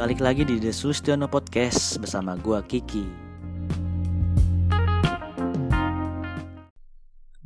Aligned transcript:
Balik 0.00 0.24
lagi 0.24 0.48
di 0.48 0.56
The 0.56 0.72
Sulistiono 0.72 1.28
Podcast 1.28 2.00
bersama 2.00 2.32
gua 2.40 2.64
Kiki. 2.64 3.04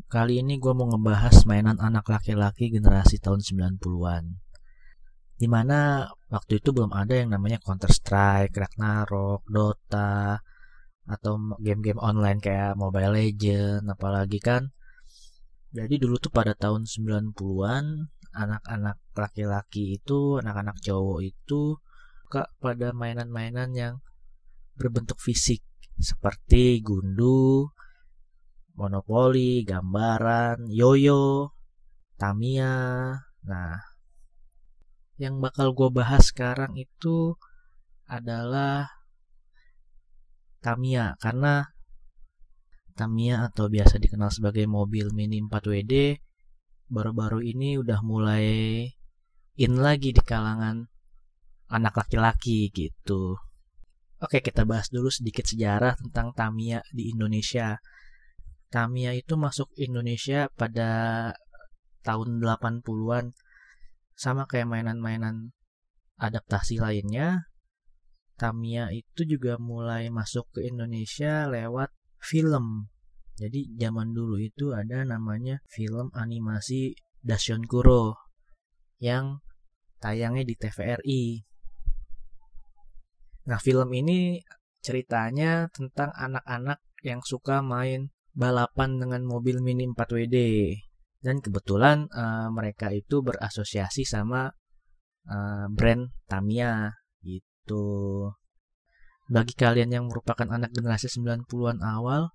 Kali 0.06 0.38
ini 0.38 0.62
gua 0.62 0.70
mau 0.70 0.86
ngebahas 0.86 1.50
mainan 1.50 1.82
anak 1.82 2.06
laki-laki 2.06 2.70
generasi 2.70 3.18
tahun 3.18 3.42
90-an. 3.42 4.38
Di 5.34 5.50
mana 5.50 6.06
waktu 6.30 6.62
itu 6.62 6.70
belum 6.70 6.94
ada 6.94 7.18
yang 7.18 7.34
namanya 7.34 7.58
Counter 7.58 7.90
Strike, 7.90 8.54
Ragnarok, 8.54 9.42
Dota, 9.50 10.38
atau 11.10 11.58
game-game 11.58 11.98
online 11.98 12.38
kayak 12.38 12.78
Mobile 12.78 13.18
Legend, 13.18 13.82
apalagi 13.90 14.38
kan. 14.38 14.70
Jadi 15.74 15.98
dulu 15.98 16.22
tuh 16.22 16.30
pada 16.30 16.54
tahun 16.54 16.86
90-an, 16.86 18.14
anak-anak 18.30 19.02
laki-laki 19.10 19.98
itu, 19.98 20.38
anak-anak 20.38 20.78
cowok 20.78 21.18
itu 21.26 21.82
suka 22.34 22.50
pada 22.58 22.90
mainan-mainan 22.90 23.70
yang 23.78 23.94
berbentuk 24.74 25.22
fisik 25.22 25.62
seperti 26.02 26.82
gundu, 26.82 27.70
monopoli, 28.74 29.62
gambaran, 29.62 30.66
yoyo, 30.66 31.54
Tamiya. 32.18 32.74
Nah, 33.46 33.78
yang 35.14 35.38
bakal 35.38 35.78
gue 35.78 35.94
bahas 35.94 36.34
sekarang 36.34 36.74
itu 36.74 37.38
adalah 38.10 38.90
Tamiya 40.58 41.14
karena 41.22 41.70
Tamiya 42.98 43.46
atau 43.46 43.70
biasa 43.70 44.02
dikenal 44.02 44.34
sebagai 44.34 44.66
mobil 44.66 45.14
mini 45.14 45.38
4WD 45.38 46.18
baru-baru 46.90 47.46
ini 47.46 47.78
udah 47.78 48.02
mulai 48.02 48.46
in 49.54 49.78
lagi 49.78 50.10
di 50.10 50.18
kalangan 50.18 50.90
anak 51.74 51.98
laki-laki 51.98 52.70
gitu. 52.70 53.34
Oke, 54.22 54.38
kita 54.40 54.62
bahas 54.62 54.88
dulu 54.94 55.10
sedikit 55.10 55.42
sejarah 55.42 55.98
tentang 55.98 56.30
Tamiya 56.32 56.86
di 56.94 57.10
Indonesia. 57.10 57.82
Tamiya 58.70 59.12
itu 59.18 59.34
masuk 59.34 59.74
Indonesia 59.74 60.46
pada 60.54 61.30
tahun 62.06 62.38
80-an 62.38 63.34
sama 64.14 64.46
kayak 64.46 64.70
mainan-mainan 64.70 65.50
adaptasi 66.16 66.78
lainnya. 66.78 67.50
Tamiya 68.38 68.90
itu 68.94 69.26
juga 69.26 69.58
mulai 69.58 70.10
masuk 70.10 70.46
ke 70.54 70.66
Indonesia 70.66 71.50
lewat 71.50 71.90
film. 72.22 72.90
Jadi 73.34 73.74
zaman 73.74 74.14
dulu 74.14 74.38
itu 74.38 74.70
ada 74.70 75.02
namanya 75.02 75.58
film 75.66 76.14
animasi 76.14 76.94
Dasion 77.18 77.66
Kuro 77.66 78.14
yang 79.02 79.42
tayangnya 79.98 80.46
di 80.46 80.54
TVRI. 80.54 81.53
Nah, 83.44 83.60
film 83.60 83.92
ini 83.92 84.40
ceritanya 84.80 85.68
tentang 85.72 86.12
anak-anak 86.12 86.80
yang 87.04 87.20
suka 87.20 87.60
main 87.60 88.12
balapan 88.32 88.96
dengan 89.00 89.24
mobil 89.24 89.60
mini 89.60 89.88
4WD. 89.88 90.36
Dan 91.24 91.40
kebetulan 91.40 92.08
uh, 92.12 92.52
mereka 92.52 92.92
itu 92.92 93.24
berasosiasi 93.24 94.04
sama 94.04 94.48
uh, 95.28 95.66
brand 95.72 96.12
Tamiya 96.28 96.92
gitu. 97.24 98.28
Bagi 99.24 99.56
kalian 99.56 99.88
yang 99.88 100.04
merupakan 100.12 100.44
anak 100.44 100.76
generasi 100.76 101.08
90-an 101.08 101.80
awal, 101.80 102.28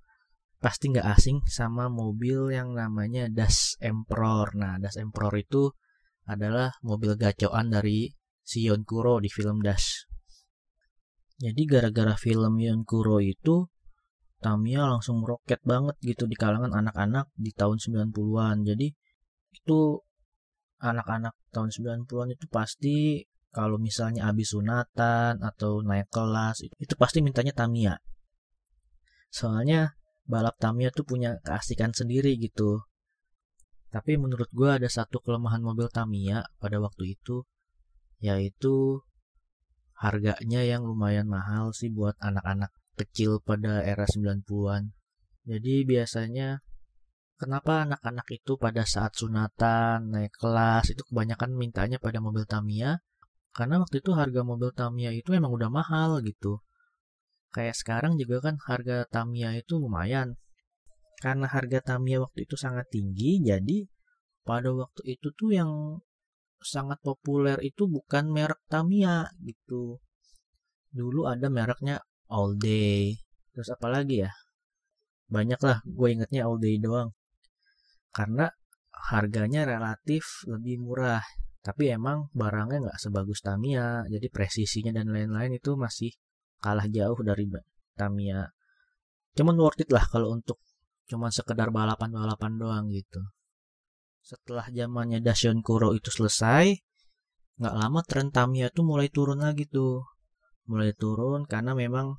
pasti 0.58 0.90
nggak 0.90 1.06
asing 1.06 1.46
sama 1.46 1.86
mobil 1.86 2.50
yang 2.50 2.74
namanya 2.74 3.30
Das 3.30 3.78
Emperor. 3.78 4.58
Nah, 4.58 4.82
Das 4.82 4.98
Emperor 4.98 5.38
itu 5.38 5.70
adalah 6.26 6.74
mobil 6.82 7.14
gacoan 7.14 7.70
dari 7.70 8.10
si 8.42 8.66
Kuro 8.66 9.22
di 9.22 9.30
film 9.30 9.62
Das. 9.62 10.09
Jadi 11.40 11.62
gara-gara 11.64 12.20
film 12.20 12.59
Yonkuro 12.59 13.24
itu 13.24 13.63
Tamiya 14.40 14.88
langsung 14.88 15.19
meroket 15.24 15.59
banget 15.68 16.00
gitu 16.00 16.24
di 16.24 16.36
kalangan 16.36 16.72
anak-anak 16.72 17.31
di 17.36 17.52
tahun 17.52 17.80
90-an. 17.80 18.63
Jadi 18.63 18.88
itu 19.56 19.80
anak-anak 20.80 21.36
tahun 21.52 21.72
90-an 21.72 22.30
itu 22.36 22.46
pasti 22.47 23.24
kalau 23.52 23.75
misalnya 23.75 24.31
habis 24.31 24.56
sunatan 24.56 25.44
atau 25.44 25.84
naik 25.84 26.08
kelas 26.08 26.63
itu 26.63 26.94
pasti 26.96 27.19
mintanya 27.19 27.52
Tamiya. 27.52 28.00
Soalnya 29.28 30.00
balap 30.24 30.56
Tamiya 30.56 30.92
tuh 30.96 31.03
punya 31.03 31.36
keasikan 31.44 31.92
sendiri 31.92 32.40
gitu. 32.40 32.84
Tapi 33.90 34.16
menurut 34.22 34.47
gue 34.53 34.69
ada 34.69 34.88
satu 34.88 35.19
kelemahan 35.19 35.59
mobil 35.59 35.90
Tamiya 35.92 36.46
pada 36.62 36.78
waktu 36.80 37.18
itu 37.18 37.44
yaitu 38.19 39.03
harganya 40.00 40.64
yang 40.64 40.88
lumayan 40.88 41.28
mahal 41.28 41.76
sih 41.76 41.92
buat 41.92 42.16
anak-anak 42.24 42.72
kecil 42.96 43.44
pada 43.44 43.84
era 43.84 44.08
90-an. 44.08 44.96
Jadi 45.44 45.84
biasanya 45.84 46.64
kenapa 47.36 47.84
anak-anak 47.84 48.28
itu 48.32 48.56
pada 48.56 48.88
saat 48.88 49.16
sunatan, 49.20 50.12
naik 50.12 50.32
kelas 50.40 50.96
itu 50.96 51.04
kebanyakan 51.12 51.52
mintanya 51.56 52.00
pada 52.00 52.24
mobil 52.24 52.48
Tamiya? 52.48 53.04
Karena 53.52 53.84
waktu 53.84 54.00
itu 54.00 54.16
harga 54.16 54.42
mobil 54.48 54.72
Tamiya 54.72 55.12
itu 55.12 55.36
emang 55.36 55.52
udah 55.52 55.68
mahal 55.68 56.24
gitu. 56.24 56.64
Kayak 57.52 57.76
sekarang 57.76 58.16
juga 58.16 58.40
kan 58.40 58.56
harga 58.64 59.04
Tamiya 59.12 59.60
itu 59.60 59.80
lumayan. 59.84 60.40
Karena 61.20 61.52
harga 61.52 61.84
Tamiya 61.84 62.24
waktu 62.24 62.48
itu 62.48 62.56
sangat 62.56 62.88
tinggi, 62.88 63.44
jadi 63.44 63.84
pada 64.48 64.72
waktu 64.72 65.20
itu 65.20 65.28
tuh 65.36 65.52
yang 65.52 66.00
sangat 66.59 67.00
populer 67.00 67.58
itu 67.64 67.88
bukan 67.88 68.30
merek 68.30 68.59
Tamiya 68.68 69.31
gitu. 69.44 70.00
Dulu 70.92 71.30
ada 71.30 71.47
mereknya 71.47 72.03
All 72.30 72.59
Day. 72.59 73.16
Terus 73.56 73.70
apa 73.74 73.88
lagi 73.90 74.24
ya? 74.24 74.31
Banyak 75.30 75.62
lah, 75.62 75.80
gue 75.86 76.08
ingetnya 76.12 76.46
All 76.46 76.59
Day 76.59 76.78
doang. 76.81 77.16
Karena 78.12 78.50
harganya 79.14 79.64
relatif 79.64 80.44
lebih 80.50 80.81
murah. 80.84 81.24
Tapi 81.59 81.92
emang 81.92 82.31
barangnya 82.36 82.90
nggak 82.90 83.00
sebagus 83.00 83.40
Tamiya. 83.46 84.08
Jadi 84.09 84.28
presisinya 84.28 84.92
dan 84.96 85.12
lain-lain 85.12 85.56
itu 85.56 85.75
masih 85.80 86.12
kalah 86.59 86.88
jauh 86.90 87.19
dari 87.24 87.48
Tamiya. 87.96 88.50
Cuman 89.38 89.56
worth 89.56 89.80
it 89.80 89.90
lah 89.94 90.03
kalau 90.09 90.36
untuk 90.36 90.59
cuman 91.09 91.34
sekedar 91.34 91.74
balapan-balapan 91.74 92.53
doang 92.62 92.86
gitu 92.94 93.18
setelah 94.29 94.69
zamannya 94.69 95.25
Dasion 95.25 95.66
Kuro 95.66 95.97
itu 95.97 96.13
selesai 96.13 96.78
nggak 97.57 97.75
lama 97.75 98.00
tren 98.06 98.29
Tamiya 98.29 98.69
tuh 98.69 98.85
mulai 98.85 99.09
turun 99.09 99.41
lagi 99.41 99.66
tuh. 99.66 100.06
Mulai 100.69 100.94
turun 100.94 101.50
karena 101.50 101.73
memang 101.73 102.13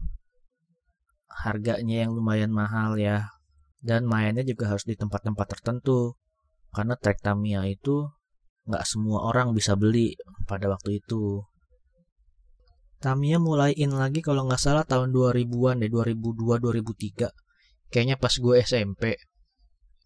harganya 1.31 2.03
yang 2.03 2.11
lumayan 2.19 2.51
mahal 2.51 2.99
ya. 2.99 3.31
Dan 3.79 4.11
mainnya 4.11 4.43
juga 4.43 4.75
harus 4.75 4.83
di 4.85 4.99
tempat-tempat 4.99 5.47
tertentu. 5.55 6.19
Karena 6.75 6.99
trek 6.99 7.23
Tamiya 7.23 7.63
itu 7.71 8.11
nggak 8.67 8.85
semua 8.85 9.31
orang 9.31 9.55
bisa 9.55 9.79
beli 9.79 10.19
pada 10.51 10.67
waktu 10.67 10.99
itu. 10.99 11.47
Tamiya 13.01 13.39
mulai 13.39 13.73
in 13.79 13.95
lagi 13.95 14.21
kalau 14.21 14.51
nggak 14.51 14.61
salah 14.61 14.85
tahun 14.85 15.15
2000-an 15.15 15.81
deh 15.81 15.89
2002 15.89 16.59
2003 16.59 17.33
kayaknya 17.89 18.21
pas 18.21 18.31
gue 18.37 18.55
SMP 18.61 19.17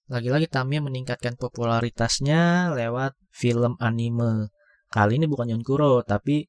lagi-lagi 0.09 0.53
Tamiya 0.53 0.85
meningkatkan 0.85 1.41
popularitasnya 1.41 2.73
lewat 2.77 3.17
film 3.33 3.81
anime. 3.81 4.53
Kali 4.93 5.17
ini 5.17 5.27
bukan 5.27 5.51
Yonkuro, 5.51 6.05
tapi 6.05 6.47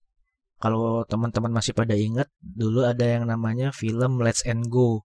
kalau 0.59 1.03
teman-teman 1.07 1.51
masih 1.51 1.71
pada 1.75 1.95
ingat, 1.95 2.31
dulu 2.39 2.83
ada 2.83 3.03
yang 3.03 3.27
namanya 3.27 3.71
film 3.71 4.19
Let's 4.19 4.43
and 4.43 4.67
Go. 4.67 5.07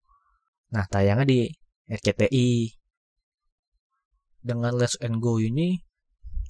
Nah, 0.71 0.87
tayangnya 0.87 1.27
di 1.27 1.39
RCTI. 1.87 2.71
Dengan 4.43 4.75
Let's 4.75 4.95
and 5.03 5.19
Go 5.19 5.39
ini 5.39 5.75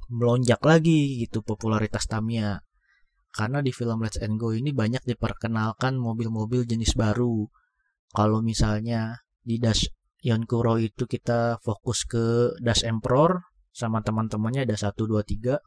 melonjak 0.07 0.61
lagi 0.63 1.21
gitu 1.21 1.41
popularitas 1.41 2.05
Tamiya. 2.07 2.61
Karena 3.33 3.59
di 3.61 3.73
film 3.73 4.01
Let's 4.05 4.21
and 4.21 4.37
Go 4.37 4.53
ini 4.53 4.69
banyak 4.73 5.05
diperkenalkan 5.05 5.97
mobil-mobil 5.97 6.65
jenis 6.65 6.93
baru. 6.93 7.49
Kalau 8.13 8.39
misalnya 8.39 9.27
di 9.43 9.59
Dash 9.59 9.96
Yonkuro 10.25 10.81
itu 10.81 11.05
kita 11.05 11.61
fokus 11.61 12.01
ke 12.09 12.57
Das 12.57 12.81
Emperor 12.81 13.45
sama 13.69 14.01
teman-temannya 14.01 14.65
ada 14.65 14.73
1 14.73 14.97
2 14.97 15.21
3. 15.21 15.61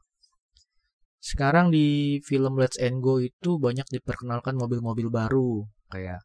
Sekarang 1.21 1.71
di 1.71 2.19
film 2.27 2.59
Let's 2.59 2.81
and 2.81 2.99
Go 3.05 3.21
itu 3.23 3.61
banyak 3.61 3.87
diperkenalkan 3.93 4.57
mobil-mobil 4.57 5.13
baru 5.13 5.69
kayak 5.93 6.25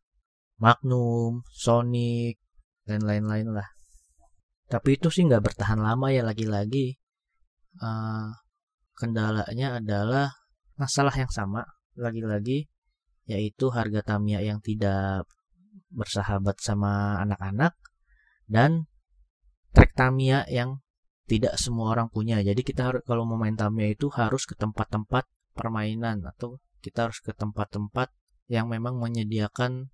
Magnum, 0.56 1.44
Sonic, 1.52 2.40
dan 2.88 3.04
lain-lain 3.04 3.52
lah. 3.52 3.68
Tapi 4.72 4.98
itu 4.98 5.12
sih 5.12 5.28
nggak 5.28 5.44
bertahan 5.44 5.78
lama 5.78 6.10
ya 6.10 6.24
lagi-lagi. 6.24 6.96
Uh, 7.76 8.32
kendalanya 8.96 9.84
adalah 9.84 10.32
masalah 10.80 11.12
yang 11.12 11.28
sama 11.28 11.68
lagi-lagi 12.00 12.72
yaitu 13.28 13.68
harga 13.68 14.00
Tamiya 14.16 14.40
yang 14.40 14.64
tidak 14.64 15.28
bersahabat 15.92 16.56
sama 16.64 17.20
anak-anak 17.20 17.76
dan 18.46 18.90
track 19.76 19.98
Tamiya 19.98 20.48
yang 20.48 20.80
tidak 21.26 21.58
semua 21.58 21.98
orang 21.98 22.08
punya. 22.14 22.40
Jadi 22.42 22.62
kita 22.62 22.94
harus 22.94 23.02
kalau 23.04 23.26
mau 23.26 23.38
main 23.38 23.58
Tamiya 23.58 23.98
itu 23.98 24.08
harus 24.14 24.46
ke 24.46 24.54
tempat-tempat 24.54 25.26
permainan 25.58 26.22
atau 26.26 26.62
kita 26.86 27.10
harus 27.10 27.20
ke 27.20 27.34
tempat-tempat 27.34 28.14
yang 28.46 28.70
memang 28.70 29.02
menyediakan 29.02 29.90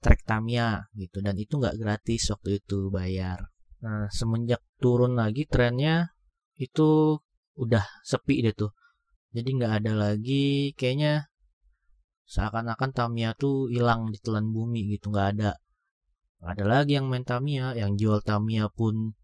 trek 0.00 0.24
Tamiya 0.24 0.88
gitu 0.96 1.20
dan 1.20 1.36
itu 1.36 1.60
nggak 1.60 1.76
gratis 1.76 2.32
waktu 2.32 2.58
itu 2.58 2.88
bayar. 2.88 3.52
Nah 3.84 4.08
semenjak 4.08 4.64
turun 4.80 5.14
lagi 5.14 5.44
trennya 5.44 6.16
itu 6.56 7.20
udah 7.54 7.84
sepi 8.02 8.40
deh 8.40 8.56
tuh. 8.56 8.72
Jadi 9.32 9.48
nggak 9.60 9.84
ada 9.84 9.92
lagi 9.92 10.72
kayaknya 10.72 11.28
seakan-akan 12.24 12.90
Tamiya 12.96 13.36
tuh 13.36 13.68
hilang 13.68 14.08
di 14.08 14.18
telan 14.18 14.50
bumi 14.50 14.88
gitu 14.96 15.12
nggak 15.12 15.28
ada. 15.36 15.60
Ada 16.42 16.66
lagi 16.66 16.98
yang 16.98 17.06
main 17.06 17.22
Tamiya, 17.22 17.78
yang 17.78 17.94
jual 17.94 18.18
Tamiya 18.18 18.66
pun 18.74 19.14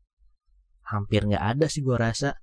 hampir 0.87 1.27
nggak 1.27 1.59
ada 1.59 1.67
sih 1.67 1.83
gua 1.83 1.99
rasa. 1.99 2.39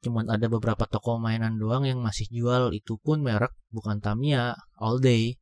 Cuman 0.00 0.30
ada 0.30 0.46
beberapa 0.46 0.86
toko 0.86 1.18
mainan 1.18 1.58
doang 1.58 1.84
yang 1.84 1.98
masih 2.00 2.30
jual 2.30 2.70
itu 2.70 2.94
pun 3.02 3.26
merek 3.26 3.50
bukan 3.74 3.98
Tamiya 3.98 4.54
all 4.78 5.02
day. 5.02 5.34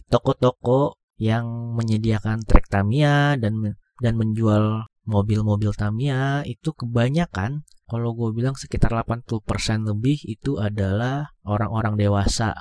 toko-toko 0.07 0.97
yang 1.21 1.77
menyediakan 1.77 2.41
trek 2.47 2.65
Tamiya 2.71 3.37
dan 3.37 3.77
dan 4.01 4.13
menjual 4.17 4.89
mobil-mobil 5.05 5.69
Tamiya 5.75 6.41
itu 6.47 6.73
kebanyakan 6.73 7.67
kalau 7.91 8.15
gue 8.15 8.31
bilang 8.31 8.55
sekitar 8.55 8.95
80% 8.95 9.43
lebih 9.83 10.23
itu 10.23 10.55
adalah 10.55 11.35
orang-orang 11.43 11.99
dewasa. 11.99 12.55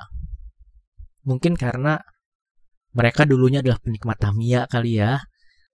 Mungkin 1.23 1.55
karena 1.55 2.03
mereka 2.91 3.23
dulunya 3.23 3.63
adalah 3.63 3.79
penikmat 3.79 4.19
Tamiya 4.19 4.67
kali 4.67 4.99
ya, 4.99 5.23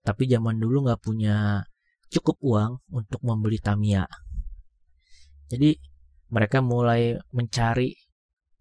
tapi 0.08 0.24
zaman 0.24 0.56
dulu 0.56 0.88
nggak 0.88 1.04
punya 1.04 1.68
cukup 2.08 2.40
uang 2.40 2.80
untuk 2.88 3.20
membeli 3.20 3.60
Tamiya. 3.60 4.08
Jadi 5.52 5.76
mereka 6.32 6.64
mulai 6.64 7.20
mencari 7.36 7.92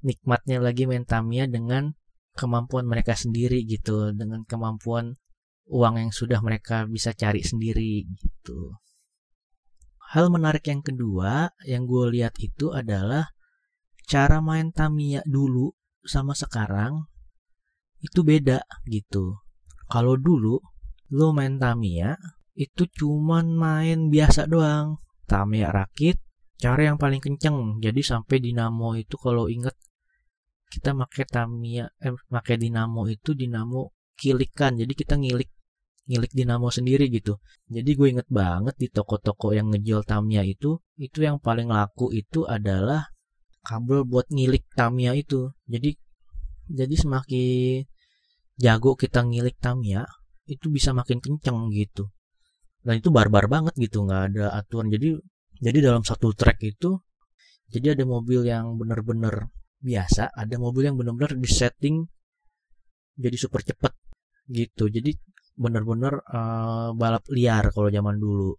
nikmatnya 0.03 0.59
lagi 0.59 0.83
main 0.83 1.07
Tamiya 1.07 1.47
dengan 1.47 1.95
kemampuan 2.35 2.83
mereka 2.83 3.15
sendiri 3.15 3.63
gitu 3.63 4.11
dengan 4.11 4.43
kemampuan 4.43 5.15
uang 5.67 5.95
yang 5.99 6.11
sudah 6.11 6.43
mereka 6.43 6.87
bisa 6.87 7.11
cari 7.11 7.43
sendiri 7.43 8.07
gitu 8.07 8.77
hal 10.15 10.31
menarik 10.31 10.63
yang 10.71 10.79
kedua 10.79 11.51
yang 11.67 11.83
gue 11.83 12.15
lihat 12.15 12.39
itu 12.39 12.71
adalah 12.71 13.35
cara 14.07 14.39
main 14.39 14.71
Tamiya 14.71 15.19
dulu 15.27 15.75
sama 16.07 16.31
sekarang 16.31 17.03
itu 17.99 18.23
beda 18.23 18.63
gitu 18.87 19.35
kalau 19.91 20.15
dulu 20.15 20.63
lo 21.13 21.31
main 21.31 21.55
Tamiya 21.61 22.17
itu 22.57 22.89
cuman 22.89 23.53
main 23.53 24.09
biasa 24.09 24.49
doang. 24.49 24.97
Tamiya 25.29 25.69
rakit 25.69 26.17
cara 26.57 26.89
yang 26.89 26.97
paling 26.97 27.21
kenceng. 27.21 27.77
Jadi 27.79 28.01
sampai 28.01 28.41
dinamo 28.41 28.97
itu 28.97 29.15
kalau 29.15 29.45
inget 29.47 29.77
kita 30.67 30.91
pakai 30.91 31.25
Tamiya 31.29 31.85
eh 32.01 32.17
pakai 32.27 32.57
dinamo 32.57 33.05
itu 33.07 33.37
dinamo 33.37 33.93
kilikan. 34.17 34.75
Jadi 34.75 34.93
kita 34.97 35.15
ngilik 35.15 35.49
ngilik 36.07 36.31
dinamo 36.33 36.67
sendiri 36.73 37.11
gitu. 37.13 37.37
Jadi 37.69 37.89
gue 37.93 38.07
inget 38.17 38.27
banget 38.31 38.75
di 38.79 38.87
toko-toko 38.89 39.53
yang 39.53 39.69
ngejual 39.69 40.07
Tamiya 40.07 40.41
itu 40.43 40.79
itu 40.97 41.19
yang 41.21 41.37
paling 41.37 41.69
laku 41.69 42.09
itu 42.09 42.47
adalah 42.47 43.11
kabel 43.61 44.07
buat 44.07 44.27
ngilik 44.33 44.65
Tamiya 44.73 45.13
itu. 45.13 45.53
Jadi 45.69 45.93
jadi 46.67 46.95
semakin 46.95 47.85
jago 48.57 48.97
kita 48.97 49.23
ngilik 49.23 49.55
Tamiya 49.61 50.03
itu 50.47 50.67
bisa 50.71 50.95
makin 50.95 51.19
kenceng 51.19 51.69
gitu. 51.75 52.09
Dan 52.81 53.03
itu 53.03 53.11
barbar 53.11 53.51
banget 53.51 53.75
gitu 53.75 54.07
nggak 54.07 54.21
ada 54.33 54.45
aturan. 54.55 54.87
Jadi 54.87 55.19
jadi 55.59 55.91
dalam 55.91 56.01
satu 56.07 56.31
track 56.31 56.63
itu 56.63 56.95
jadi 57.67 57.99
ada 57.99 58.03
mobil 58.07 58.47
yang 58.47 58.79
bener-bener 58.79 59.51
biasa 59.77 60.33
ada 60.33 60.55
mobil 60.57 60.89
yang 60.89 60.97
bener-bener 60.97 61.37
disetting 61.37 62.07
jadi 63.19 63.35
super 63.35 63.61
cepet 63.65 63.93
gitu. 64.47 64.87
Jadi 64.87 65.11
bener-bener 65.57 66.21
uh, 66.31 66.93
balap 66.93 67.25
liar 67.33 67.73
kalau 67.73 67.89
zaman 67.91 68.15
dulu. 68.21 68.53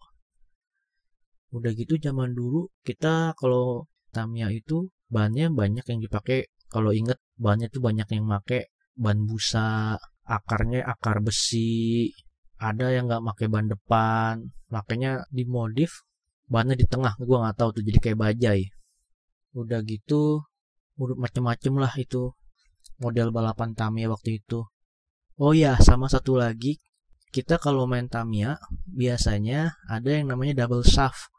Udah 1.55 1.73
gitu 1.73 1.97
zaman 1.97 2.37
dulu 2.37 2.69
kita 2.85 3.33
kalau 3.39 3.89
Tamiya 4.13 4.53
itu 4.53 4.89
bannya 5.09 5.49
banyak 5.49 5.85
yang 5.89 6.01
dipakai. 6.05 6.53
Kalau 6.69 6.93
inget 6.93 7.17
bannya 7.41 7.73
tuh 7.73 7.81
banyak 7.81 8.05
yang 8.13 8.29
make 8.29 8.69
ban 8.93 9.25
busa 9.25 9.97
akarnya 10.29 10.85
akar 10.85 11.25
besi. 11.25 12.13
Ada 12.61 12.93
yang 12.93 13.09
nggak 13.09 13.25
pakai 13.25 13.47
ban 13.49 13.67
depan. 13.67 14.45
Makanya 14.69 15.25
dimodif 15.33 16.05
bannya 16.53 16.77
di 16.77 16.85
tengah. 16.85 17.17
Gue 17.17 17.39
nggak 17.41 17.57
tahu 17.57 17.81
tuh 17.81 17.83
jadi 17.83 17.99
kayak 17.99 18.19
bajai. 18.21 18.63
Udah 19.57 19.81
gitu 19.83 20.45
udah 20.99 21.15
macem-macem 21.15 21.79
lah 21.79 21.95
itu 21.95 22.35
model 22.99 23.31
balapan 23.31 23.73
Tamiya 23.73 24.11
waktu 24.11 24.43
itu. 24.43 24.67
Oh 25.39 25.55
ya 25.55 25.79
sama 25.81 26.11
satu 26.11 26.37
lagi. 26.37 26.77
Kita 27.31 27.63
kalau 27.63 27.87
main 27.87 28.11
Tamiya 28.11 28.59
biasanya 28.91 29.79
ada 29.87 30.11
yang 30.11 30.27
namanya 30.27 30.67
double 30.67 30.83
shaft. 30.83 31.31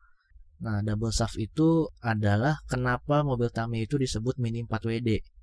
Nah 0.63 0.79
double 0.79 1.11
shaft 1.11 1.35
itu 1.35 1.91
adalah 1.99 2.63
kenapa 2.71 3.21
mobil 3.27 3.51
Tamiya 3.51 3.83
itu 3.83 3.99
disebut 3.99 4.39
mini 4.39 4.63
4WD 4.63 5.38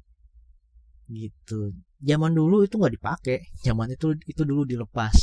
gitu. 1.10 1.74
Zaman 2.02 2.32
dulu 2.34 2.66
itu 2.66 2.76
nggak 2.76 2.94
dipakai. 2.98 3.38
Zaman 3.62 3.94
itu 3.94 4.14
itu 4.26 4.42
dulu 4.42 4.66
dilepas 4.66 5.14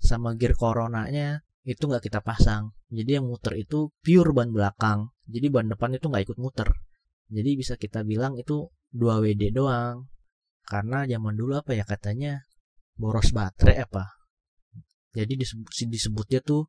sama 0.00 0.36
gear 0.36 0.52
coronanya 0.52 1.40
itu 1.64 1.80
nggak 1.88 2.04
kita 2.04 2.20
pasang. 2.20 2.76
Jadi 2.92 3.16
yang 3.16 3.26
muter 3.26 3.56
itu 3.56 3.88
pure 4.04 4.30
ban 4.36 4.52
belakang. 4.52 5.08
Jadi 5.24 5.46
ban 5.48 5.66
depan 5.66 5.96
itu 5.96 6.06
nggak 6.12 6.24
ikut 6.28 6.38
muter. 6.38 6.68
Jadi 7.32 7.50
bisa 7.56 7.74
kita 7.80 8.04
bilang 8.04 8.36
itu 8.36 8.68
2 8.92 9.24
WD 9.24 9.56
doang. 9.56 10.06
Karena 10.64 11.08
zaman 11.08 11.34
dulu 11.36 11.56
apa 11.56 11.72
ya 11.72 11.84
katanya? 11.88 12.44
Boros 12.94 13.34
baterai 13.34 13.82
apa? 13.82 14.06
Jadi 15.14 15.40
disebut, 15.40 15.70
disebutnya 15.88 16.40
tuh 16.44 16.68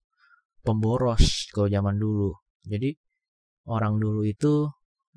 pemboros 0.64 1.52
kalau 1.52 1.68
zaman 1.68 2.00
dulu. 2.00 2.34
Jadi 2.66 2.96
orang 3.70 4.00
dulu 4.02 4.26
itu 4.26 4.70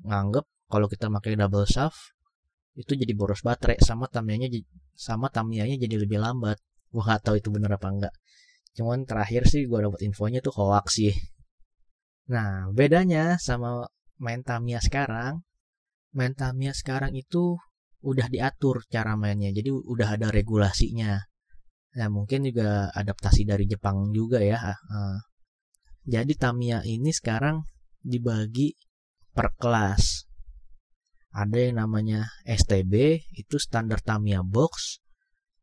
nganggep 0.05 0.45
kalau 0.69 0.85
kita 0.85 1.09
pakai 1.09 1.33
double 1.33 1.65
shaft 1.65 2.18
itu 2.79 2.95
jadi 2.95 3.11
boros 3.11 3.43
baterai 3.43 3.75
sama 3.83 4.07
tamianya 4.07 4.47
sama 4.95 5.27
tamianya 5.27 5.75
jadi 5.75 5.99
lebih 5.99 6.23
lambat 6.23 6.55
gua 6.95 7.03
nggak 7.03 7.21
tahu 7.27 7.35
itu 7.43 7.49
bener 7.51 7.75
apa 7.75 7.87
enggak 7.91 8.13
cuman 8.79 9.03
terakhir 9.03 9.43
sih 9.51 9.67
gue 9.67 9.79
dapat 9.83 9.99
infonya 10.07 10.39
tuh 10.39 10.55
hoax 10.55 11.03
sih 11.03 11.13
nah 12.31 12.71
bedanya 12.71 13.35
sama 13.41 13.83
main 14.21 14.45
Tamiya 14.45 14.79
sekarang 14.79 15.43
main 16.15 16.31
Tamiya 16.31 16.71
sekarang 16.71 17.11
itu 17.17 17.59
udah 17.99 18.31
diatur 18.31 18.87
cara 18.87 19.19
mainnya 19.19 19.51
jadi 19.51 19.75
udah 19.75 20.15
ada 20.15 20.31
regulasinya 20.31 21.19
Nah, 21.97 22.07
mungkin 22.13 22.45
juga 22.45 22.93
adaptasi 22.93 23.49
dari 23.49 23.65
Jepang 23.65 24.13
juga 24.13 24.37
ya. 24.37 24.61
Jadi 26.05 26.33
Tamiya 26.37 26.85
ini 26.85 27.09
sekarang 27.09 27.65
dibagi 27.97 28.77
per 29.33 29.57
kelas. 29.57 30.28
Ada 31.29 31.69
yang 31.69 31.85
namanya 31.85 32.25
STB, 32.45 33.21
itu 33.37 33.55
standar 33.61 34.01
Tamiya 34.01 34.41
box. 34.41 34.97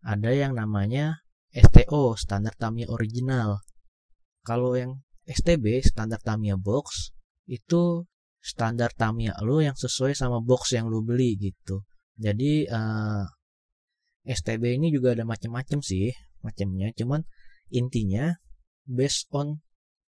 Ada 0.06 0.30
yang 0.30 0.54
namanya 0.54 1.26
STO, 1.50 2.14
standar 2.14 2.54
Tamiya 2.54 2.86
original. 2.86 3.66
Kalau 4.46 4.78
yang 4.78 5.02
STB, 5.26 5.82
standar 5.82 6.22
Tamiya 6.22 6.54
box, 6.54 7.10
itu 7.50 8.06
standar 8.38 8.94
Tamiya 8.94 9.34
lo 9.42 9.58
yang 9.58 9.74
sesuai 9.74 10.14
sama 10.14 10.38
box 10.38 10.78
yang 10.78 10.86
lo 10.86 11.02
beli 11.02 11.34
gitu. 11.34 11.82
Jadi 12.14 12.70
uh, 12.70 13.26
eh, 14.22 14.34
STB 14.38 14.78
ini 14.78 14.94
juga 14.94 15.18
ada 15.18 15.26
macam-macam 15.26 15.82
sih, 15.82 16.14
macamnya. 16.46 16.94
Cuman 16.94 17.26
intinya 17.74 18.38
based 18.86 19.26
on 19.34 19.65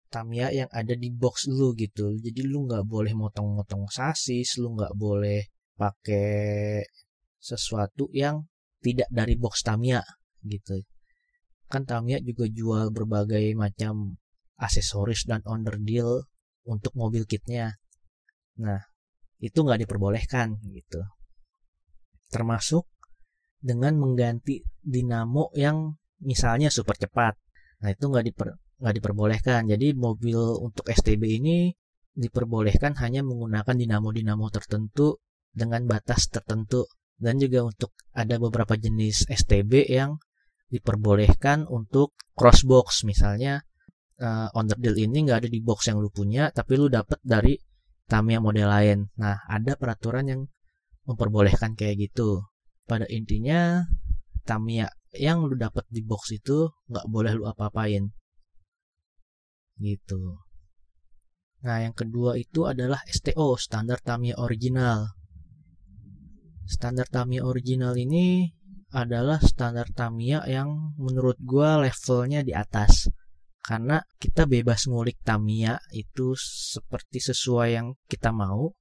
Tamiya 0.07 0.49
yang 0.55 0.69
ada 0.71 0.95
di 0.95 1.11
box 1.11 1.47
lu 1.51 1.75
gitu. 1.75 2.15
Jadi 2.17 2.41
lu 2.47 2.65
nggak 2.67 2.87
boleh 2.87 3.13
motong-motong 3.13 3.87
sasis, 3.91 4.57
lu 4.59 4.73
nggak 4.75 4.95
boleh 4.95 5.45
pakai 5.77 6.81
sesuatu 7.37 8.09
yang 8.11 8.43
tidak 8.81 9.07
dari 9.11 9.35
box 9.37 9.61
Tamiya 9.63 10.01
gitu. 10.43 10.81
Kan 11.67 11.83
Tamiya 11.83 12.23
juga 12.23 12.47
jual 12.47 12.89
berbagai 12.95 13.51
macam 13.53 14.15
aksesoris 14.57 15.27
dan 15.27 15.43
underdeal 15.45 16.25
untuk 16.65 16.95
mobil 16.97 17.23
kitnya. 17.23 17.77
Nah, 18.57 18.81
itu 19.37 19.59
nggak 19.61 19.85
diperbolehkan 19.85 20.57
gitu. 20.73 21.03
Termasuk 22.33 22.89
dengan 23.61 23.99
mengganti 24.01 24.63
dinamo 24.81 25.53
yang 25.53 25.95
misalnya 26.21 26.73
super 26.73 26.97
cepat. 26.97 27.37
Nah, 27.83 27.93
itu 27.93 28.09
nggak 28.09 28.25
diper, 28.33 28.57
nggak 28.81 28.93
diperbolehkan. 29.01 29.61
Jadi 29.69 29.97
mobil 29.97 30.37
untuk 30.61 30.85
STB 30.85 31.41
ini 31.41 31.73
diperbolehkan 32.17 32.97
hanya 33.01 33.21
menggunakan 33.21 33.73
dinamo-dinamo 33.73 34.49
tertentu 34.49 35.21
dengan 35.53 35.85
batas 35.85 36.29
tertentu. 36.29 36.85
Dan 37.17 37.41
juga 37.41 37.65
untuk 37.65 37.97
ada 38.13 38.37
beberapa 38.37 38.77
jenis 38.77 39.25
STB 39.25 39.89
yang 39.89 40.21
diperbolehkan 40.69 41.65
untuk 41.65 42.13
crossbox 42.37 43.07
misalnya 43.07 43.65
uh, 44.21 44.53
on 44.53 44.69
the 44.69 44.77
deal 44.77 44.93
ini 44.93 45.25
nggak 45.25 45.41
ada 45.41 45.49
di 45.49 45.63
box 45.63 45.87
yang 45.89 45.97
lu 46.03 46.11
punya 46.11 46.51
tapi 46.51 46.75
lu 46.77 46.91
dapat 46.91 47.17
dari 47.23 47.57
Tamiya 48.07 48.39
model 48.39 48.69
lain. 48.71 48.99
Nah 49.19 49.43
ada 49.49 49.75
peraturan 49.75 50.29
yang 50.29 50.41
memperbolehkan 51.09 51.75
kayak 51.75 52.07
gitu. 52.07 52.45
Pada 52.85 53.03
intinya 53.09 53.83
Tamiya 54.45 54.87
yang 55.17 55.43
lu 55.43 55.57
dapat 55.57 55.83
di 55.89 56.05
box 56.05 56.37
itu 56.37 56.69
nggak 56.87 57.05
boleh 57.09 57.33
lu 57.33 57.49
apa-apain 57.49 58.13
gitu. 59.77 60.47
Nah, 61.65 61.81
yang 61.81 61.95
kedua 61.97 62.37
itu 62.37 62.69
adalah 62.69 63.01
STO, 63.09 63.57
standar 63.57 63.97
Tamiya 64.01 64.37
original. 64.37 65.17
Standar 66.67 67.09
Tamiya 67.09 67.41
original 67.47 67.97
ini 67.97 68.45
adalah 68.93 69.41
standar 69.41 69.89
Tamiya 69.89 70.45
yang 70.45 70.93
menurut 71.01 71.41
gua 71.41 71.81
levelnya 71.81 72.45
di 72.45 72.53
atas. 72.53 73.09
Karena 73.59 73.99
kita 74.15 74.47
bebas 74.47 74.87
ngulik 74.87 75.19
Tamiya 75.25 75.75
itu 75.91 76.37
seperti 76.39 77.19
sesuai 77.19 77.69
yang 77.75 77.87
kita 78.07 78.31
mau, 78.31 78.71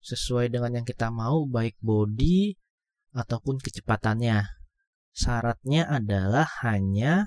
sesuai 0.00 0.48
dengan 0.48 0.80
yang 0.80 0.86
kita 0.86 1.12
mau 1.12 1.44
baik 1.44 1.76
body 1.82 2.56
ataupun 3.12 3.60
kecepatannya. 3.60 4.48
Syaratnya 5.12 5.90
adalah 5.90 6.46
hanya 6.62 7.26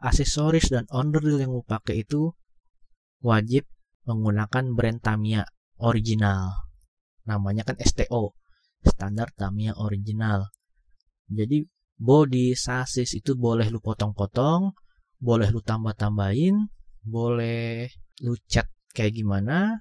aksesoris 0.00 0.68
dan 0.68 0.84
underdeal 0.92 1.40
yang 1.40 1.52
lu 1.56 1.64
pakai 1.64 2.04
itu 2.04 2.32
wajib 3.24 3.64
menggunakan 4.06 4.76
brand 4.76 5.00
Tamiya 5.02 5.42
original. 5.82 6.68
Namanya 7.26 7.66
kan 7.66 7.76
STO, 7.82 8.38
standar 8.86 9.34
Tamiya 9.34 9.74
original. 9.76 10.52
Jadi 11.26 11.66
body, 11.98 12.54
sasis 12.54 13.18
itu 13.18 13.34
boleh 13.34 13.66
lu 13.72 13.82
potong-potong, 13.82 14.76
boleh 15.18 15.48
lu 15.50 15.58
tambah-tambahin, 15.58 16.70
boleh 17.02 17.90
lu 18.22 18.38
cat 18.46 18.70
kayak 18.94 19.16
gimana, 19.16 19.74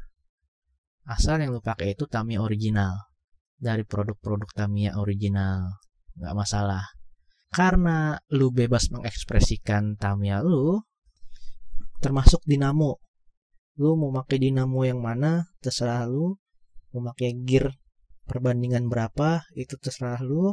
asal 1.05 1.38
yang 1.38 1.53
lu 1.53 1.62
pakai 1.62 1.93
itu 1.93 2.10
Tamiya 2.10 2.41
original 2.41 3.13
dari 3.55 3.86
produk-produk 3.86 4.50
Tamiya 4.51 4.98
original 5.00 5.79
nggak 6.15 6.36
masalah 6.36 6.84
karena 7.55 8.19
lu 8.35 8.51
bebas 8.51 8.91
mengekspresikan 8.91 9.95
Tamiya 9.95 10.43
lu 10.43 10.83
termasuk 12.03 12.43
dinamo. 12.43 13.00
Lu 13.79 13.95
mau 13.95 14.12
pakai 14.12 14.43
dinamo 14.43 14.83
yang 14.83 15.00
mana 15.00 15.47
terserah 15.63 16.03
lu. 16.03 16.35
Mau 16.91 17.01
pakai 17.12 17.31
gear 17.47 17.71
perbandingan 18.27 18.91
berapa 18.91 19.47
itu 19.55 19.79
terserah 19.79 20.19
lu. 20.19 20.51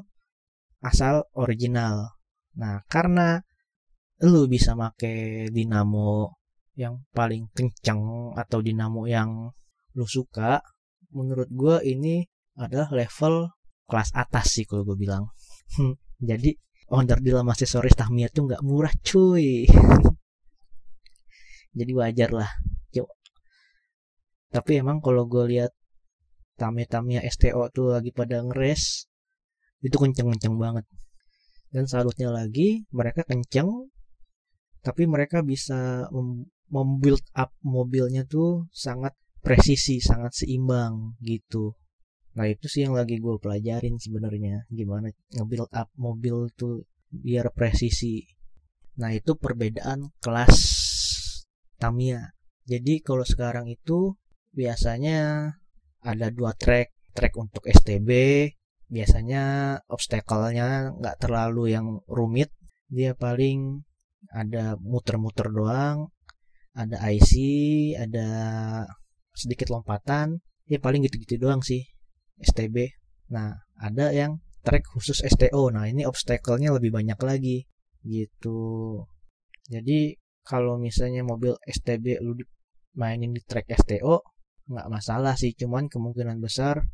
Asal 0.79 1.27
original. 1.35 2.15
Nah 2.55 2.87
karena 2.87 3.43
lu 4.23 4.47
bisa 4.47 4.79
pakai 4.79 5.51
dinamo 5.51 6.39
yang 6.79 7.03
paling 7.11 7.51
kencang 7.51 8.31
atau 8.39 8.63
dinamo 8.63 9.11
yang 9.11 9.51
lu 9.99 10.07
suka 10.07 10.63
menurut 11.11 11.51
gue 11.51 11.83
ini 11.83 12.23
adalah 12.57 12.89
level 12.95 13.51
kelas 13.91 14.15
atas 14.15 14.55
sih 14.55 14.65
kalau 14.71 14.87
gue 14.87 14.95
bilang. 14.95 15.27
Jadi 16.31 16.55
onder 16.93 17.17
di 17.25 17.33
dalam 17.33 17.49
aksesoris 17.49 17.97
Tamiya 17.97 18.29
tuh 18.29 18.53
nggak 18.53 18.61
murah 18.61 18.93
cuy. 19.01 19.65
Jadi 21.79 21.93
wajar 21.97 22.31
lah. 22.37 22.51
Yuk. 22.93 23.09
tapi 24.53 24.85
emang 24.85 25.01
kalau 25.01 25.25
gue 25.25 25.49
lihat 25.49 25.73
Tamiya 26.61 26.85
Tamiya 26.85 27.25
STO 27.33 27.65
tuh 27.73 27.97
lagi 27.97 28.13
pada 28.13 28.45
ngeres 28.45 29.09
itu 29.81 29.97
kenceng-kenceng 29.97 30.61
banget. 30.61 30.85
Dan 31.73 31.89
salutnya 31.89 32.29
lagi 32.29 32.85
mereka 32.93 33.25
kenceng 33.25 33.89
tapi 34.85 35.09
mereka 35.09 35.41
bisa 35.41 36.05
membuild 36.69 37.25
up 37.33 37.57
mobilnya 37.65 38.29
tuh 38.29 38.69
sangat 38.69 39.17
presisi 39.41 39.99
sangat 39.99 40.37
seimbang 40.37 41.17
gitu 41.25 41.75
Nah 42.33 42.49
itu 42.49 42.65
sih 42.65 42.89
yang 42.89 42.97
lagi 42.97 43.21
gue 43.21 43.37
pelajarin 43.37 44.01
sebenarnya 44.01 44.65
gimana 44.73 45.13
nge-build 45.37 45.69
up 45.69 45.93
mobil 46.01 46.49
tuh 46.57 46.89
biar 47.13 47.53
presisi. 47.53 48.25
Nah 48.97 49.13
itu 49.13 49.37
perbedaan 49.37 50.17
kelas 50.25 50.57
Tamiya. 51.77 52.33
Jadi 52.65 53.05
kalau 53.05 53.27
sekarang 53.27 53.69
itu 53.69 54.17
biasanya 54.55 55.51
ada 56.01 56.27
dua 56.33 56.57
track, 56.57 57.13
track 57.13 57.35
untuk 57.37 57.69
STB, 57.69 58.11
biasanya 58.89 59.77
obstacle-nya 59.93 60.97
nggak 60.97 61.19
terlalu 61.21 61.75
yang 61.75 62.01
rumit, 62.09 62.55
dia 62.89 63.13
paling 63.13 63.83
ada 64.33 64.79
muter-muter 64.79 65.51
doang, 65.51 66.09
ada 66.73 66.97
IC, 67.13 67.33
ada 67.99 68.29
sedikit 69.35 69.75
lompatan, 69.75 70.39
ya 70.71 70.79
paling 70.79 71.03
gitu-gitu 71.05 71.37
doang 71.37 71.61
sih 71.61 71.92
STB. 72.41 72.77
Nah, 73.33 73.53
ada 73.81 74.13
yang 74.13 74.41
track 74.63 74.87
khusus 74.95 75.21
STO. 75.27 75.69
Nah, 75.75 75.91
ini 75.91 76.07
obstacle-nya 76.07 76.73
lebih 76.73 76.95
banyak 76.95 77.19
lagi 77.21 77.67
gitu. 78.07 79.03
Jadi 79.71 80.17
kalau 80.43 80.75
misalnya 80.79 81.23
mobil 81.23 81.55
STB 81.63 82.19
lu 82.19 82.35
mainin 82.99 83.31
di 83.31 83.41
track 83.43 83.71
STO 83.79 84.27
nggak 84.69 84.89
masalah 84.91 85.35
sih, 85.35 85.55
cuman 85.59 85.91
kemungkinan 85.91 86.39
besar 86.39 86.87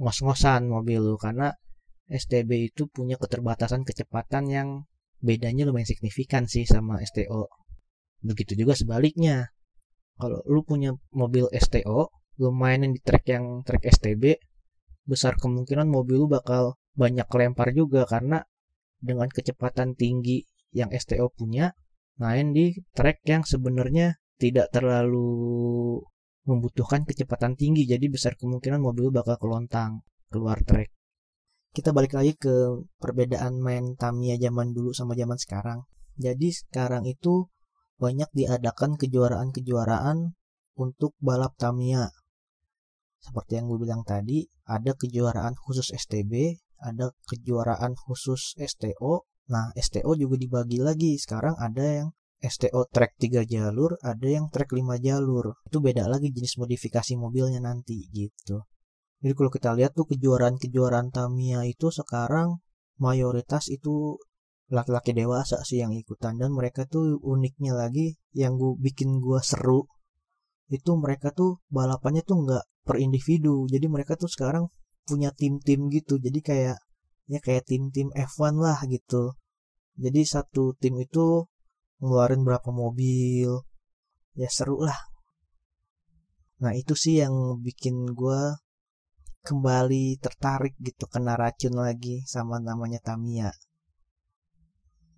ngos-ngosan 0.00 0.72
mobil 0.72 1.04
lu 1.04 1.16
karena 1.20 1.52
STB 2.08 2.72
itu 2.72 2.88
punya 2.88 3.20
keterbatasan 3.20 3.84
kecepatan 3.84 4.48
yang 4.48 4.68
bedanya 5.22 5.68
lumayan 5.68 5.88
signifikan 5.88 6.44
sih 6.48 6.64
sama 6.68 7.00
STO. 7.04 7.48
Begitu 8.20 8.58
juga 8.58 8.76
sebaliknya. 8.76 9.52
Kalau 10.20 10.44
lu 10.44 10.60
punya 10.62 10.92
mobil 11.10 11.48
STO, 11.56 12.12
lu 12.40 12.54
mainin 12.54 12.96
di 12.96 13.00
track 13.02 13.24
yang 13.28 13.66
track 13.66 13.84
STB 13.88 14.38
besar 15.04 15.34
kemungkinan 15.36 15.90
mobil 15.90 16.24
lu 16.24 16.28
bakal 16.30 16.78
banyak 16.94 17.26
lempar 17.26 17.74
juga 17.74 18.06
karena 18.06 18.44
dengan 19.02 19.26
kecepatan 19.26 19.98
tinggi 19.98 20.46
yang 20.72 20.88
STO 20.94 21.28
punya 21.34 21.74
main 22.16 22.54
di 22.54 22.72
track 22.94 23.26
yang 23.26 23.42
sebenarnya 23.42 24.16
tidak 24.38 24.70
terlalu 24.70 25.98
membutuhkan 26.46 27.06
kecepatan 27.06 27.54
tinggi. 27.54 27.86
Jadi 27.86 28.10
besar 28.10 28.34
kemungkinan 28.38 28.82
mobil 28.82 29.10
bakal 29.10 29.38
kelontang 29.38 30.02
keluar 30.30 30.58
track. 30.62 30.90
Kita 31.72 31.90
balik 31.90 32.12
lagi 32.12 32.36
ke 32.36 32.84
perbedaan 33.00 33.56
main 33.58 33.96
Tamiya 33.96 34.36
zaman 34.36 34.76
dulu 34.76 34.92
sama 34.92 35.16
zaman 35.16 35.40
sekarang. 35.40 35.88
Jadi 36.20 36.52
sekarang 36.52 37.08
itu 37.08 37.48
banyak 37.96 38.28
diadakan 38.34 39.00
kejuaraan-kejuaraan 39.00 40.36
untuk 40.76 41.16
balap 41.22 41.56
Tamiya 41.56 42.12
seperti 43.22 43.62
yang 43.62 43.70
gue 43.70 43.78
bilang 43.78 44.02
tadi, 44.02 44.42
ada 44.66 44.92
kejuaraan 44.98 45.54
khusus 45.54 45.94
STB, 45.94 46.58
ada 46.82 47.14
kejuaraan 47.30 47.94
khusus 47.94 48.58
STO, 48.58 49.30
Nah, 49.50 49.74
STO 49.74 50.14
juga 50.14 50.36
dibagi 50.38 50.78
lagi. 50.78 51.18
Sekarang 51.18 51.58
ada 51.58 51.82
yang 51.82 52.08
STO 52.42 52.88
track 52.90 53.18
3 53.18 53.44
jalur, 53.46 53.98
ada 54.02 54.26
yang 54.26 54.46
track 54.48 54.70
5 54.74 54.98
jalur. 55.02 55.58
Itu 55.66 55.78
beda 55.82 56.06
lagi 56.06 56.30
jenis 56.30 56.58
modifikasi 56.58 57.12
mobilnya 57.18 57.60
nanti 57.62 58.06
gitu. 58.10 58.64
Jadi 59.22 59.32
kalau 59.38 59.50
kita 59.54 59.70
lihat 59.78 59.94
tuh 59.94 60.06
kejuaraan-kejuaraan 60.10 61.14
Tamiya 61.14 61.62
itu 61.68 61.94
sekarang 61.94 62.58
mayoritas 62.98 63.70
itu 63.70 64.18
laki-laki 64.72 65.14
dewasa 65.14 65.62
sih 65.62 65.84
yang 65.84 65.94
ikutan 65.94 66.40
dan 66.40 66.50
mereka 66.50 66.88
tuh 66.88 67.20
uniknya 67.22 67.76
lagi 67.76 68.18
yang 68.34 68.56
gue 68.56 68.74
bikin 68.80 69.20
gue 69.20 69.38
seru 69.44 69.84
itu 70.72 70.96
mereka 70.96 71.28
tuh 71.30 71.60
balapannya 71.68 72.24
tuh 72.24 72.40
nggak 72.40 72.64
per 72.82 72.98
individu. 72.98 73.66
Jadi 73.70 73.86
mereka 73.86 74.18
tuh 74.18 74.30
sekarang 74.30 74.68
punya 75.06 75.30
tim-tim 75.34 75.90
gitu. 75.90 76.18
Jadi 76.18 76.38
kayak 76.42 76.78
ya 77.30 77.38
kayak 77.38 77.66
tim-tim 77.66 78.10
F1 78.14 78.54
lah 78.58 78.78
gitu. 78.86 79.34
Jadi 79.98 80.20
satu 80.24 80.74
tim 80.78 80.98
itu 80.98 81.46
ngeluarin 82.02 82.42
berapa 82.42 82.68
mobil 82.74 83.62
ya 84.34 84.48
seru 84.50 84.82
lah. 84.82 84.98
Nah 86.62 86.72
itu 86.74 86.94
sih 86.98 87.22
yang 87.22 87.60
bikin 87.62 88.14
gue 88.14 88.40
kembali 89.42 90.22
tertarik 90.22 90.78
gitu 90.78 91.10
kena 91.10 91.34
racun 91.34 91.74
lagi 91.74 92.22
sama 92.26 92.62
namanya 92.62 93.02
Tamiya. 93.02 93.50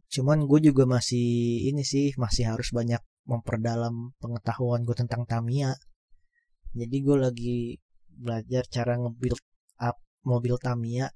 Cuman 0.08 0.48
gue 0.48 0.60
juga 0.72 0.88
masih 0.88 1.68
ini 1.68 1.84
sih 1.84 2.16
masih 2.16 2.48
harus 2.48 2.72
banyak 2.72 3.00
memperdalam 3.28 4.12
pengetahuan 4.20 4.84
gue 4.84 4.96
tentang 4.96 5.24
Tamiya 5.24 5.76
jadi 6.74 6.96
gue 7.06 7.16
lagi 7.16 7.58
belajar 8.14 8.62
cara 8.70 8.98
nge-build 8.98 9.40
up 9.82 9.96
mobil 10.26 10.58
Tamiya. 10.58 11.10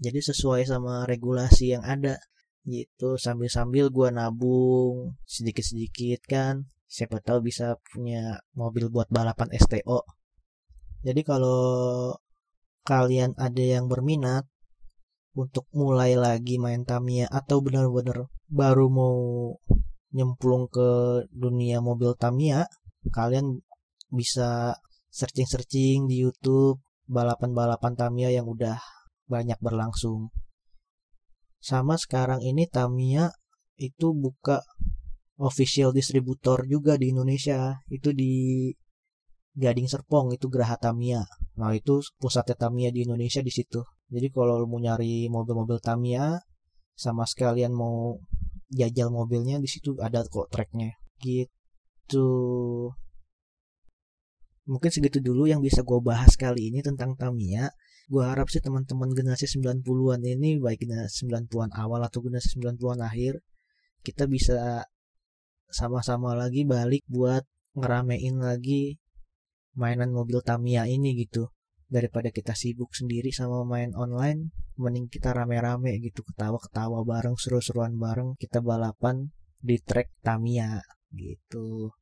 Jadi 0.00 0.20
sesuai 0.20 0.66
sama 0.66 1.06
regulasi 1.06 1.76
yang 1.76 1.84
ada. 1.86 2.18
Gitu 2.64 3.20
sambil-sambil 3.20 3.92
gue 3.92 4.08
nabung 4.10 5.20
sedikit-sedikit 5.28 6.20
kan. 6.24 6.64
Siapa 6.88 7.20
tahu 7.20 7.44
bisa 7.44 7.76
punya 7.92 8.40
mobil 8.56 8.88
buat 8.88 9.08
balapan 9.12 9.52
STO 9.56 10.04
jadi 11.04 11.20
kalau 11.20 11.60
kalian 12.88 13.36
ada 13.36 13.60
yang 13.60 13.92
berminat 13.92 14.48
untuk 15.36 15.68
mulai 15.76 16.16
lagi 16.16 16.56
main 16.56 16.88
Tamiya 16.88 17.28
atau 17.28 17.60
benar-benar 17.60 18.32
baru 18.48 18.88
mau 18.88 19.16
nyemplung 20.16 20.64
ke 20.72 20.88
dunia 21.28 21.84
mobil 21.84 22.16
Tamiya 22.16 22.64
kalian 23.12 23.60
bisa 24.08 24.80
searching-searching 25.14 26.10
di 26.10 26.26
YouTube 26.26 26.82
balapan-balapan 27.06 27.94
Tamiya 27.94 28.34
yang 28.34 28.50
udah 28.50 28.82
banyak 29.30 29.56
berlangsung. 29.62 30.34
Sama 31.62 31.94
sekarang 31.94 32.42
ini 32.42 32.66
Tamiya 32.66 33.30
itu 33.78 34.10
buka 34.10 34.66
official 35.38 35.94
distributor 35.94 36.66
juga 36.66 36.98
di 36.98 37.14
Indonesia. 37.14 37.78
Itu 37.86 38.10
di 38.10 38.68
Gading 39.54 39.86
Serpong 39.86 40.34
itu 40.34 40.50
Geraha 40.50 40.74
Tamiya. 40.74 41.22
Nah 41.62 41.70
itu 41.70 42.02
pusatnya 42.18 42.58
Tamiya 42.58 42.90
di 42.90 43.06
Indonesia 43.06 43.38
di 43.38 43.54
situ. 43.54 43.86
Jadi 44.10 44.28
kalau 44.34 44.66
mau 44.66 44.82
nyari 44.82 45.30
mobil-mobil 45.30 45.78
Tamiya 45.78 46.42
sama 46.98 47.22
sekalian 47.22 47.70
mau 47.70 48.18
jajal 48.74 49.14
mobilnya 49.14 49.62
di 49.62 49.70
situ 49.70 49.94
ada 50.02 50.26
kok 50.26 50.50
tracknya. 50.50 50.90
Gitu 51.22 52.26
mungkin 54.64 54.90
segitu 54.90 55.20
dulu 55.20 55.44
yang 55.44 55.60
bisa 55.60 55.84
gue 55.84 56.00
bahas 56.00 56.34
kali 56.36 56.72
ini 56.72 56.80
tentang 56.80 57.16
Tamiya. 57.16 57.68
Gue 58.08 58.24
harap 58.24 58.52
sih 58.52 58.60
teman-teman 58.60 59.12
generasi 59.16 59.48
90-an 59.48 60.20
ini 60.24 60.60
baik 60.60 60.84
generasi 60.84 61.24
90-an 61.24 61.72
awal 61.72 62.04
atau 62.04 62.20
generasi 62.20 62.60
90-an 62.60 63.00
akhir 63.00 63.40
kita 64.04 64.28
bisa 64.28 64.84
sama-sama 65.72 66.36
lagi 66.36 66.68
balik 66.68 67.00
buat 67.08 67.48
ngeramein 67.72 68.36
lagi 68.36 69.00
mainan 69.72 70.12
mobil 70.12 70.44
Tamiya 70.44 70.84
ini 70.84 71.16
gitu. 71.16 71.48
Daripada 71.88 72.28
kita 72.28 72.52
sibuk 72.52 72.92
sendiri 72.92 73.32
sama 73.32 73.64
main 73.64 73.92
online 73.96 74.52
mending 74.74 75.06
kita 75.06 75.30
rame-rame 75.30 75.96
gitu 76.02 76.26
ketawa-ketawa 76.26 77.06
bareng 77.06 77.38
seru-seruan 77.38 77.94
bareng 77.94 78.34
kita 78.36 78.58
balapan 78.58 79.30
di 79.62 79.78
track 79.78 80.10
Tamiya 80.20 80.82
gitu 81.14 81.94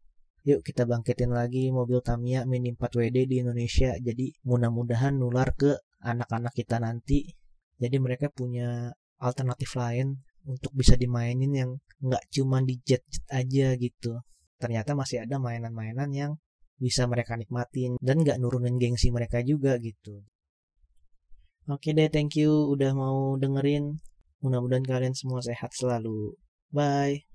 yuk 0.42 0.60
kita 0.66 0.82
bangkitin 0.84 1.30
lagi 1.30 1.70
mobil 1.70 2.02
Tamiya 2.02 2.42
Mini 2.44 2.74
4WD 2.74 3.18
di 3.30 3.36
Indonesia. 3.42 3.94
Jadi 3.98 4.34
mudah-mudahan 4.42 5.14
nular 5.14 5.54
ke 5.54 5.78
anak-anak 6.02 6.52
kita 6.54 6.82
nanti. 6.82 7.30
Jadi 7.78 7.96
mereka 7.98 8.30
punya 8.30 8.90
alternatif 9.22 9.78
lain 9.78 10.18
untuk 10.46 10.74
bisa 10.74 10.98
dimainin 10.98 11.52
yang 11.54 11.70
nggak 12.02 12.26
cuma 12.34 12.58
di 12.62 12.82
jet, 12.82 13.06
jet 13.06 13.26
aja 13.30 13.78
gitu. 13.78 14.18
Ternyata 14.58 14.98
masih 14.98 15.22
ada 15.22 15.38
mainan-mainan 15.38 16.10
yang 16.10 16.32
bisa 16.78 17.06
mereka 17.06 17.38
nikmatin 17.38 17.94
dan 18.02 18.26
nggak 18.26 18.42
nurunin 18.42 18.74
gengsi 18.78 19.14
mereka 19.14 19.38
juga 19.46 19.78
gitu. 19.78 20.26
Oke 21.70 21.94
deh 21.94 22.10
thank 22.10 22.34
you 22.34 22.50
udah 22.74 22.90
mau 22.90 23.38
dengerin. 23.38 24.02
Mudah-mudahan 24.42 24.82
kalian 24.82 25.14
semua 25.14 25.38
sehat 25.38 25.70
selalu. 25.70 26.34
Bye 26.74 27.30